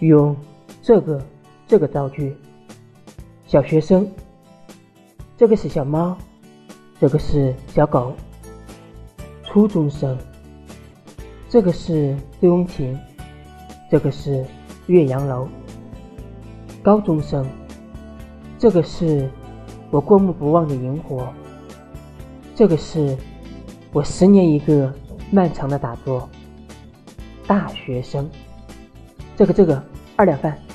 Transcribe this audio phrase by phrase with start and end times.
[0.00, 0.36] 用
[0.82, 1.22] 这个
[1.66, 2.36] 这个造句。
[3.46, 4.10] 小学生，
[5.36, 6.16] 这个是小猫，
[7.00, 8.14] 这个是小狗。
[9.44, 10.18] 初中生，
[11.48, 12.98] 这个是醉翁亭，
[13.90, 14.44] 这个是
[14.86, 15.48] 岳阳楼。
[16.82, 17.46] 高中生，
[18.58, 19.30] 这个是
[19.90, 21.32] 我过目不忘的萤火，
[22.54, 23.16] 这个是
[23.92, 24.92] 我十年一个
[25.30, 26.28] 漫长的打坐。
[27.46, 28.28] 大学生，
[29.36, 29.82] 这个这个
[30.16, 30.65] 二两饭。